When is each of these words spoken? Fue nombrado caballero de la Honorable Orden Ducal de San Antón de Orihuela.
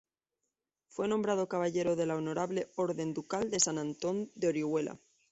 Fue 0.89 1.07
nombrado 1.07 1.47
caballero 1.47 1.95
de 1.95 2.07
la 2.07 2.15
Honorable 2.15 2.71
Orden 2.75 3.13
Ducal 3.13 3.51
de 3.51 3.59
San 3.59 3.77
Antón 3.77 4.31
de 4.33 4.47
Orihuela. 4.47 4.97